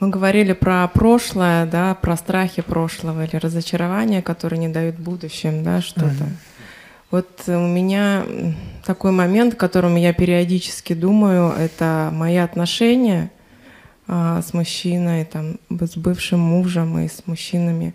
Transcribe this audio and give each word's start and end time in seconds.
Мы 0.00 0.08
говорили 0.08 0.54
про 0.54 0.88
прошлое, 0.88 1.66
да, 1.66 1.94
про 1.94 2.16
страхи 2.16 2.62
прошлого 2.62 3.24
или 3.24 3.36
разочарования, 3.36 4.22
которые 4.22 4.58
не 4.58 4.68
дают 4.68 4.96
в 4.96 5.02
будущем, 5.02 5.62
да, 5.62 5.82
что-то. 5.82 6.08
Mm-hmm. 6.08 6.36
Вот 7.10 7.42
у 7.48 7.66
меня 7.66 8.24
такой 8.86 9.10
момент, 9.10 9.54
о 9.54 9.56
котором 9.56 9.96
я 9.96 10.14
периодически 10.14 10.94
думаю, 10.94 11.50
это 11.52 12.08
мои 12.12 12.36
отношения 12.36 13.30
а, 14.06 14.40
с 14.40 14.54
мужчиной, 14.54 15.26
там, 15.26 15.58
с 15.68 15.96
бывшим 15.96 16.40
мужем 16.40 16.98
и 16.98 17.08
с 17.08 17.26
мужчинами, 17.26 17.94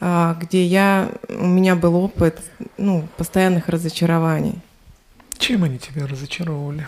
а, 0.00 0.36
где 0.40 0.64
я, 0.64 1.10
у 1.28 1.46
меня 1.46 1.74
был 1.74 1.96
опыт 1.96 2.42
ну, 2.76 3.08
постоянных 3.16 3.68
разочарований. 3.68 4.60
Чем 5.38 5.64
они 5.64 5.78
тебя 5.78 6.06
разочаровывали? 6.06 6.86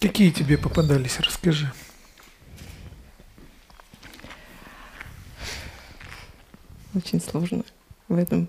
Какие 0.00 0.30
тебе 0.30 0.56
попадались, 0.56 1.20
расскажи. 1.20 1.70
Очень 6.94 7.20
сложно 7.20 7.64
в 8.08 8.16
этом. 8.16 8.48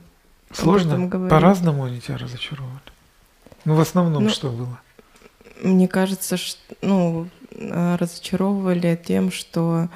Сложно? 0.52 1.10
По-разному 1.28 1.84
они 1.84 2.00
тебя 2.00 2.18
разочаровали. 2.18 2.80
Ну, 3.66 3.76
в 3.76 3.82
основном, 3.82 4.24
ну, 4.24 4.30
что 4.30 4.50
было? 4.50 4.80
Мне 5.62 5.88
кажется, 5.88 6.38
что, 6.38 6.60
ну, 6.82 7.30
разочаровывали 7.60 9.00
тем, 9.06 9.32
что 9.32 9.90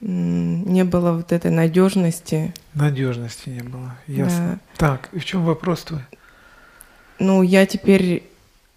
не 0.00 0.84
было 0.84 1.12
вот 1.12 1.32
этой 1.32 1.50
надежности. 1.50 2.54
Надежности 2.72 3.50
не 3.50 3.62
было, 3.62 3.96
ясно. 4.06 4.60
Да. 4.78 4.86
Так, 4.88 5.10
и 5.12 5.18
в 5.18 5.24
чем 5.24 5.44
вопрос 5.44 5.82
твой? 5.82 6.00
Ну, 7.18 7.42
я 7.42 7.66
теперь 7.66 8.22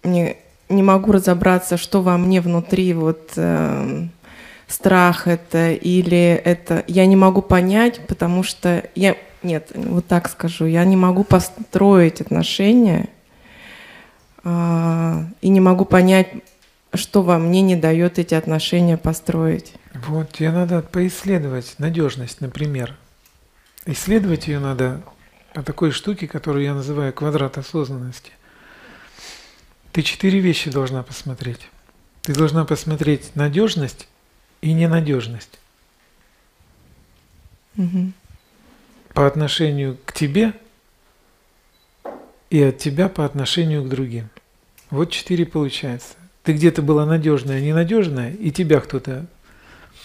не, 0.02 0.36
не 0.68 0.82
могу 0.82 1.12
разобраться, 1.12 1.76
что 1.76 2.02
во 2.02 2.16
мне 2.16 2.40
внутри, 2.40 2.92
вот 2.94 3.32
э, 3.36 4.06
страх 4.66 5.28
это 5.28 5.72
или 5.72 6.40
это. 6.44 6.84
Я 6.86 7.06
не 7.06 7.16
могу 7.16 7.42
понять, 7.42 8.00
потому 8.06 8.42
что 8.42 8.84
я, 8.94 9.16
нет, 9.42 9.70
вот 9.74 10.06
так 10.06 10.28
скажу, 10.28 10.66
я 10.66 10.84
не 10.84 10.96
могу 10.96 11.24
построить 11.24 12.20
отношения 12.20 13.08
э, 14.42 15.24
и 15.40 15.48
не 15.48 15.60
могу 15.60 15.84
понять, 15.84 16.28
что 16.94 17.22
во 17.22 17.38
мне 17.38 17.60
не 17.60 17.76
дает 17.76 18.18
эти 18.18 18.34
отношения 18.34 18.96
построить. 18.96 19.74
Вот, 20.06 20.32
тебе 20.32 20.50
надо 20.50 20.80
поисследовать 20.80 21.74
надежность, 21.78 22.40
например. 22.40 22.96
Исследовать 23.86 24.48
ее 24.48 24.60
надо 24.60 25.02
по 25.52 25.62
такой 25.62 25.90
штуке, 25.90 26.26
которую 26.26 26.64
я 26.64 26.74
называю 26.74 27.12
квадрат 27.12 27.58
осознанности– 27.58 28.32
ты 29.94 30.02
четыре 30.02 30.40
вещи 30.40 30.72
должна 30.72 31.04
посмотреть. 31.04 31.60
Ты 32.22 32.34
должна 32.34 32.64
посмотреть 32.64 33.30
надежность 33.36 34.08
и 34.60 34.72
ненадежность. 34.72 35.60
Угу. 37.76 38.10
По 39.14 39.28
отношению 39.28 39.96
к 40.04 40.12
тебе 40.12 40.52
и 42.50 42.60
от 42.60 42.78
тебя 42.78 43.08
по 43.08 43.24
отношению 43.24 43.84
к 43.84 43.88
другим. 43.88 44.30
Вот 44.90 45.12
четыре 45.12 45.46
получается. 45.46 46.14
Ты 46.42 46.54
где-то 46.54 46.82
была 46.82 47.06
надежная, 47.06 47.60
ненадежная, 47.60 48.32
и 48.32 48.50
тебя 48.50 48.80
кто-то 48.80 49.26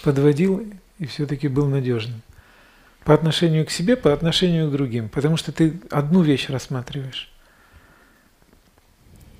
подводил 0.04 0.72
и 1.00 1.06
все-таки 1.06 1.48
был 1.48 1.66
надежным. 1.66 2.22
По 3.02 3.12
отношению 3.12 3.66
к 3.66 3.70
себе, 3.70 3.96
по 3.96 4.12
отношению 4.12 4.68
к 4.68 4.72
другим. 4.72 5.08
Потому 5.08 5.36
что 5.36 5.50
ты 5.50 5.80
одну 5.90 6.22
вещь 6.22 6.48
рассматриваешь 6.48 7.28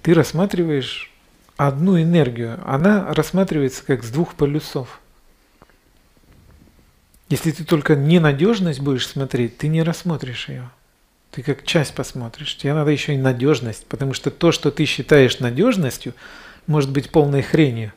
ты 0.02 0.14
рассматриваешь 0.14 1.10
одну 1.56 2.00
энергию, 2.00 2.58
она 2.66 3.12
рассматривается 3.12 3.84
как 3.84 4.02
с 4.02 4.10
двух 4.10 4.34
полюсов. 4.34 5.00
Если 7.28 7.52
ты 7.52 7.64
только 7.64 7.94
ненадежность 7.94 8.80
будешь 8.80 9.06
смотреть, 9.06 9.58
ты 9.58 9.68
не 9.68 9.82
рассмотришь 9.82 10.48
ее. 10.48 10.68
Ты 11.30 11.42
как 11.42 11.64
часть 11.64 11.94
посмотришь. 11.94 12.56
Тебе 12.56 12.74
надо 12.74 12.90
еще 12.90 13.14
и 13.14 13.18
надежность, 13.18 13.86
потому 13.86 14.14
что 14.14 14.30
то, 14.30 14.50
что 14.50 14.72
ты 14.72 14.84
считаешь 14.84 15.38
надежностью, 15.38 16.14
может 16.66 16.90
быть 16.90 17.10
полной 17.10 17.42
хренью. 17.42 17.92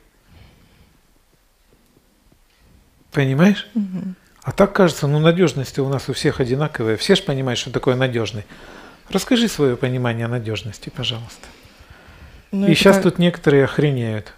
Понимаешь? 3.11 3.67
Угу. 3.73 4.13
А 4.43 4.51
так 4.51 4.73
кажется, 4.73 5.07
ну 5.07 5.19
надежность 5.19 5.79
у 5.79 5.87
нас 5.87 6.09
у 6.09 6.13
всех 6.13 6.39
одинаковая. 6.39 6.97
Все 6.97 7.15
же 7.15 7.23
понимают, 7.23 7.59
что 7.59 7.71
такое 7.71 7.95
надежный. 7.95 8.45
Расскажи 9.09 9.47
свое 9.47 9.77
понимание 9.77 10.27
надежности, 10.27 10.91
пожалуйста. 10.95 11.47
Ну, 12.53 12.67
и 12.67 12.75
сейчас 12.75 12.97
как... 12.97 13.03
тут 13.05 13.19
некоторые 13.19 13.63
охренеют. 13.63 14.31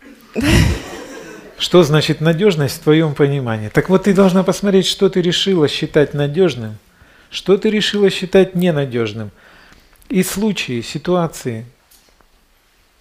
Что 1.57 1.83
значит 1.83 2.21
надежность 2.21 2.77
в 2.77 2.83
твоем 2.83 3.13
понимании? 3.13 3.67
Так 3.67 3.89
вот 3.89 4.05
ты 4.05 4.13
должна 4.13 4.41
посмотреть, 4.43 4.85
что 4.85 5.09
ты 5.09 5.21
решила 5.21 5.67
считать 5.67 6.13
надежным, 6.13 6.77
что 7.29 7.57
ты 7.57 7.69
решила 7.69 8.09
считать 8.09 8.55
ненадежным. 8.55 9.31
И 10.07 10.23
случаи, 10.23 10.79
ситуации, 10.79 11.65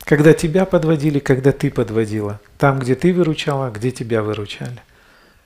когда 0.01 0.33
тебя 0.33 0.65
подводили, 0.65 1.21
когда 1.21 1.53
ты 1.53 1.71
подводила. 1.71 2.41
Там, 2.59 2.81
где 2.81 2.97
ты 2.97 3.15
выручала, 3.15 3.71
где 3.71 3.93
тебя 3.93 4.21
выручали. 4.21 4.83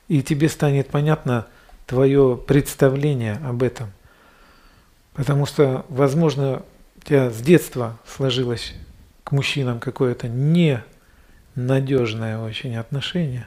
И 0.08 0.22
тебе 0.22 0.48
станет 0.48 0.88
понятно 0.88 1.46
твое 1.86 2.40
представление 2.46 3.38
об 3.46 3.62
этом. 3.62 3.92
Потому 5.12 5.44
что, 5.44 5.84
возможно, 5.90 6.62
у 6.96 7.00
тебя 7.06 7.30
с 7.30 7.36
детства 7.36 7.98
сложилось 8.06 8.72
к 9.28 9.32
мужчинам 9.32 9.78
какое-то 9.78 10.26
ненадежное 10.26 12.38
очень 12.38 12.76
отношение. 12.76 13.46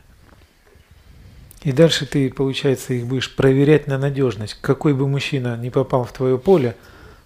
И 1.64 1.72
дальше 1.72 2.06
ты, 2.06 2.31
получается, 2.31 2.94
их 2.94 3.08
будешь 3.08 3.36
проверять 3.36 3.88
на 3.88 3.97
надежность. 3.97 4.59
Какой 4.62 4.94
бы 4.94 5.08
мужчина 5.08 5.58
не 5.58 5.72
попал 5.72 6.03
в 6.03 6.12
твое 6.12 6.38
поле, 6.38 6.75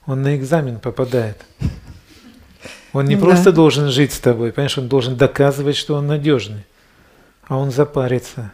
он 0.06 0.22
на 0.22 0.38
экзамен 0.38 0.80
попадает. 0.80 1.46
Он 2.94 3.04
не 3.04 3.18
ну, 3.18 3.24
просто 3.24 3.52
да. 3.52 3.54
должен 3.58 3.90
жить 3.90 4.14
с 4.14 4.22
тобой, 4.22 4.54
понимаешь, 4.54 4.78
он 4.78 4.88
должен 4.88 5.18
доказывать, 5.18 5.76
что 5.76 5.96
он 5.96 6.08
надежный. 6.08 6.64
А 7.50 7.58
он 7.58 7.72
запарится 7.72 8.54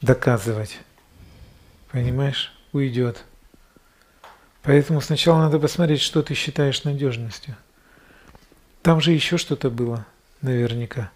доказывать. 0.00 0.78
Понимаешь? 1.92 2.54
Уйдет. 2.72 3.22
Поэтому 4.62 5.02
сначала 5.02 5.40
надо 5.40 5.58
посмотреть, 5.58 6.00
что 6.00 6.22
ты 6.22 6.32
считаешь 6.32 6.84
надежностью. 6.84 7.54
Там 8.88 9.02
же 9.02 9.12
еще 9.12 9.36
что-то 9.36 9.68
было, 9.68 10.06
наверняка, 10.40 11.10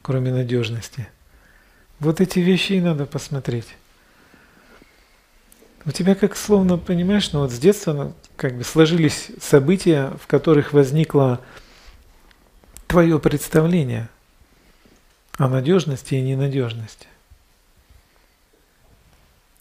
кроме 0.00 0.30
надежности. 0.30 1.08
Вот 1.98 2.20
эти 2.20 2.38
вещи 2.38 2.74
и 2.74 2.80
надо 2.80 3.04
посмотреть. 3.04 3.66
У 5.84 5.90
тебя 5.90 6.14
как 6.14 6.36
словно, 6.36 6.78
понимаешь, 6.78 7.32
ну 7.32 7.40
вот 7.40 7.50
с 7.50 7.58
детства 7.58 7.94
ну, 7.94 8.14
как 8.36 8.56
бы 8.56 8.62
сложились 8.62 9.32
события, 9.40 10.12
в 10.22 10.28
которых 10.28 10.72
возникло 10.72 11.40
твое 12.86 13.18
представление 13.18 14.08
о 15.36 15.48
надежности 15.48 16.14
и 16.14 16.22
ненадежности. 16.22 17.08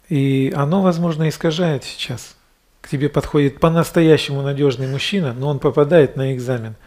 И 0.08 0.54
оно, 0.56 0.84
возможно, 0.84 1.28
искажает 1.28 1.84
сейчас. 1.84 2.36
К 2.82 2.90
тебе 2.90 3.10
подходит 3.10 3.60
по-настоящему 3.60 4.44
надежный 4.44 4.86
мужчина, 4.86 5.34
но 5.34 5.48
он 5.48 5.58
попадает 5.58 6.16
на 6.16 6.36
экзамен– 6.36 6.76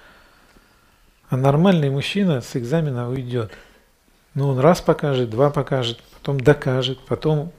а 1.29 1.37
нормальный 1.37 1.91
мужчина 1.91 2.41
с 2.41 2.57
экзамена 2.57 3.09
уйдет. 3.09 3.53
Ну, 4.35 4.49
он 4.49 4.59
раз 4.59 4.81
покажет, 4.81 5.31
два 5.31 5.51
покажет, 5.51 6.03
потом 6.15 6.39
докажет, 6.39 6.99
потом 7.07 7.53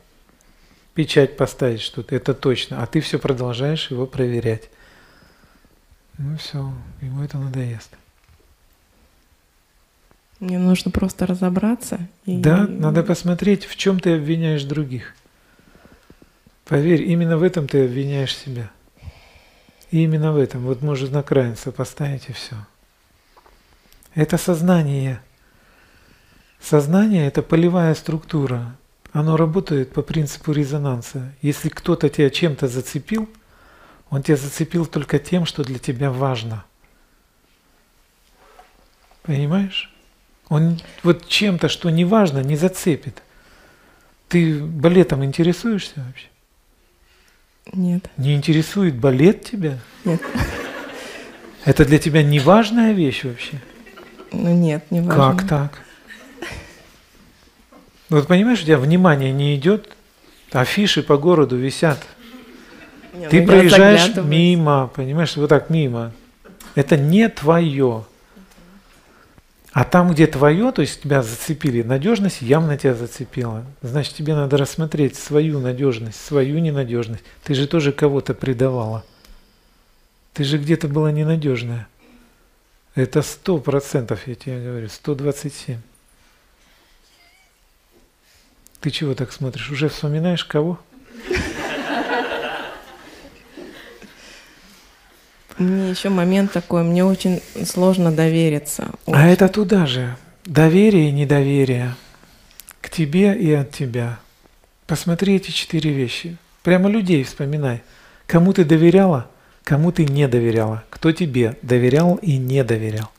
печать 0.93 1.37
поставить, 1.37 1.81
что 1.81 2.03
это 2.09 2.33
точно. 2.33 2.81
А 2.81 2.85
ты 2.85 3.01
все 3.01 3.19
продолжаешь 3.19 3.91
его 3.91 4.05
проверять. 4.07 4.69
Ну 6.17 6.37
все, 6.37 6.71
ему 7.01 7.23
это 7.23 7.37
надоест. 7.37 7.91
Мне 10.39 10.59
нужно 10.59 10.91
просто 10.91 11.25
разобраться. 11.25 11.99
И... 12.25 12.37
Да, 12.37 12.67
надо 12.67 13.03
посмотреть, 13.03 13.65
в 13.65 13.75
чем 13.75 13.99
ты 13.99 14.15
обвиняешь 14.15 14.63
других. 14.63 15.13
Поверь, 16.65 17.03
именно 17.03 17.37
в 17.37 17.43
этом 17.43 17.67
ты 17.67 17.85
обвиняешь 17.85 18.35
себя. 18.35 18.69
И 19.89 20.03
именно 20.03 20.33
в 20.33 20.37
этом. 20.37 20.61
Вот 20.61 20.81
может 20.81 21.11
на 21.11 21.23
крайность 21.23 21.73
поставить 21.73 22.29
и 22.29 22.33
все. 22.33 22.55
Это 24.17 24.39
сознание. 24.39 25.21
Сознание– 26.59 27.27
это 27.27 27.43
полевая 27.43 27.93
структура. 27.93 28.75
Оно 29.13 29.37
работает 29.37 29.93
по 29.93 30.01
принципу 30.01 30.53
резонанса. 30.53 31.31
Если 31.43 31.69
кто-то 31.69 32.09
тебя 32.09 32.31
чем-то 32.31 32.67
зацепил, 32.67 33.29
он 34.09 34.23
тебя 34.23 34.35
зацепил 34.35 34.87
только 34.87 35.19
тем, 35.19 35.45
что 35.45 35.63
для 35.63 35.77
тебя 35.77 36.09
важно. 36.09 36.65
Понимаешь? 39.21 39.93
Он 40.49 40.81
вот 41.03 41.27
чем-то, 41.27 41.69
что 41.69 41.91
не 41.91 42.03
важно, 42.03 42.39
не 42.39 42.55
зацепит. 42.55 43.21
Ты 44.29 44.63
балетом 44.63 45.23
интересуешься 45.23 46.03
вообще? 46.03 46.27
Нет. 47.71 48.09
Не 48.17 48.33
интересует 48.33 48.95
балет 48.95 49.45
тебя? 49.45 49.77
Нет. 50.05 50.23
Это 51.65 51.85
для 51.85 51.99
тебя 51.99 52.23
не 52.23 52.39
важная 52.39 52.93
вещь 52.93 53.23
вообще? 53.23 53.61
Ну 54.31 54.53
нет, 54.53 54.89
не 54.91 55.01
важно. 55.01 55.37
Как 55.37 55.47
так? 55.47 55.81
Ну 58.09 58.17
вот 58.17 58.27
понимаешь, 58.27 58.61
у 58.61 58.65
тебя 58.65 58.77
внимание 58.77 59.31
не 59.31 59.55
идет, 59.55 59.95
афиши 60.51 61.03
по 61.03 61.17
городу 61.17 61.57
висят. 61.57 62.05
Не, 63.13 63.27
Ты 63.27 63.41
ну, 63.41 63.47
проезжаешь 63.47 64.15
мимо, 64.15 64.89
понимаешь, 64.95 65.35
вот 65.35 65.49
так 65.49 65.69
мимо. 65.69 66.13
Это 66.75 66.95
не 66.95 67.27
твое. 67.29 68.05
А 69.73 69.83
там, 69.83 70.11
где 70.11 70.25
твое, 70.25 70.71
то 70.71 70.81
есть 70.81 71.03
тебя 71.03 71.21
зацепили, 71.21 71.83
надежность 71.83 72.41
явно 72.41 72.77
тебя 72.77 72.95
зацепила. 72.95 73.63
Значит, 73.81 74.15
тебе 74.15 74.33
надо 74.33 74.57
рассмотреть 74.57 75.15
свою 75.15 75.59
надежность, 75.59 76.23
свою 76.23 76.59
ненадежность. 76.59 77.23
Ты 77.43 77.53
же 77.53 77.67
тоже 77.67 77.91
кого-то 77.91 78.33
предавала. 78.33 79.03
Ты 80.33 80.43
же 80.45 80.57
где-то 80.57 80.87
была 80.87 81.11
ненадежная. 81.11 81.87
Это 82.97 83.21
сто 83.21 83.59
процентов, 83.59 84.25
я 84.25 84.33
тебе 84.33 84.59
говорю, 84.59 84.89
127. 84.89 85.77
Ты 88.81 88.89
чего 88.89 89.13
так 89.13 89.31
смотришь? 89.31 89.69
Уже 89.69 89.87
вспоминаешь 89.87 90.43
кого? 90.43 90.79
Мне 95.59 95.91
еще 95.91 96.09
момент 96.09 96.51
такой, 96.51 96.81
мне 96.81 97.05
очень 97.05 97.39
сложно 97.67 98.11
довериться. 98.11 98.89
Очень. 99.05 99.15
А 99.15 99.27
это 99.27 99.47
туда 99.47 99.85
же. 99.85 100.17
Доверие 100.45 101.09
и 101.09 101.11
недоверие 101.11 101.93
к 102.81 102.89
тебе 102.89 103.37
и 103.37 103.53
от 103.53 103.69
тебя. 103.69 104.17
Посмотри 104.87 105.35
эти 105.35 105.51
четыре 105.51 105.91
вещи. 105.91 106.35
Прямо 106.63 106.89
людей 106.89 107.23
вспоминай. 107.23 107.83
Кому 108.25 108.53
ты 108.53 108.65
доверяла, 108.65 109.29
кому 109.67 109.91
ты 109.91 110.05
не 110.05 110.29
доверяла, 110.29 110.85
кто 110.89 111.11
тебе 111.11 111.57
доверял 111.61 112.15
и 112.15 112.37
не 112.37 112.63
доверял. 112.63 113.11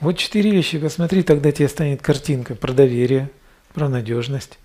Вот 0.00 0.16
четыре 0.16 0.50
вещи, 0.50 0.78
посмотри, 0.78 1.22
тогда 1.22 1.52
тебе 1.52 1.68
станет 1.68 2.00
картинка 2.00 2.54
про 2.54 2.72
доверие, 2.72 3.30
про 3.74 3.90
надежность. 3.90 4.58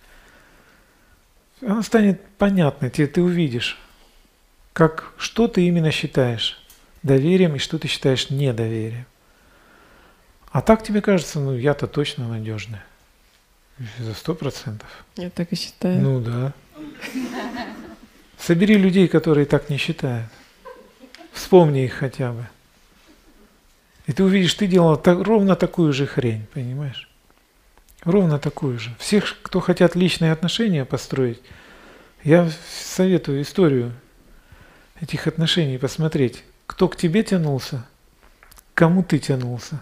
Она 1.61 1.83
станет 1.83 2.25
понятной, 2.37 2.89
тебе 2.89 3.07
ты 3.07 3.21
увидишь, 3.21 3.77
как, 4.71 5.11
что 5.17 5.49
ты 5.49 5.67
именно 5.67 5.91
считаешь 5.91 6.63
доверием 7.03 7.57
и 7.57 7.59
что 7.59 7.77
ты 7.77 7.89
считаешь 7.89 8.29
недоверием. 8.29 9.07
А 10.51 10.61
так 10.61 10.83
тебе 10.83 11.01
кажется, 11.01 11.41
ну 11.41 11.53
я-то 11.53 11.85
точно 11.85 12.29
надежная. 12.29 12.85
За 13.99 14.13
сто 14.13 14.33
процентов. 14.33 14.87
Я 15.17 15.29
так 15.29 15.51
и 15.51 15.57
считаю. 15.57 16.01
Ну 16.01 16.21
да. 16.21 16.53
Собери 18.37 18.77
людей, 18.77 19.09
которые 19.09 19.45
так 19.45 19.69
не 19.69 19.75
считают. 19.75 20.29
Вспомни 21.35 21.83
их 21.83 21.93
хотя 21.93 22.31
бы. 22.31 22.47
И 24.07 24.13
ты 24.13 24.23
увидишь, 24.23 24.53
ты 24.53 24.67
делал 24.67 24.95
так, 24.95 25.19
ровно 25.19 25.57
такую 25.57 25.91
же 25.91 26.07
хрень, 26.07 26.47
понимаешь? 26.53 27.09
Ровно 28.03 28.39
такую 28.39 28.79
же. 28.79 28.95
Всех, 28.99 29.35
кто 29.41 29.59
хотят 29.59 29.95
личные 29.95 30.31
отношения 30.31 30.85
построить, 30.85 31.41
я 32.23 32.49
советую 32.69 33.41
историю 33.41 33.91
этих 35.01 35.27
отношений 35.27 35.77
посмотреть, 35.77 36.43
кто 36.67 36.87
к 36.87 36.95
тебе 36.95 37.21
тянулся, 37.21 37.85
кому 38.73 39.03
ты 39.03 39.19
тянулся, 39.19 39.81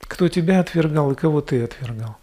кто 0.00 0.28
тебя 0.28 0.60
отвергал 0.60 1.12
и 1.12 1.16
кого 1.16 1.40
ты 1.40 1.62
отвергал. 1.64 2.18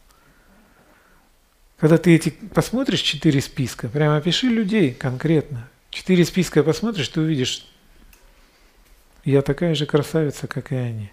Когда 1.78 1.98
ты 1.98 2.14
эти 2.14 2.30
посмотришь 2.30 3.02
четыре 3.02 3.42
списка, 3.42 3.90
прямо 3.90 4.18
опиши 4.18 4.48
людей 4.48 4.94
конкретно. 4.94 5.68
Четыре 5.90 6.26
списка 6.26 6.62
посмотришь, 6.62 7.08
ты 7.08 7.22
увидишь, 7.22 7.66
я 9.32 9.42
такая 9.42 9.76
же 9.76 9.86
красавица, 9.86 10.48
как 10.48 10.72
и 10.72 10.76
они. 10.76 11.12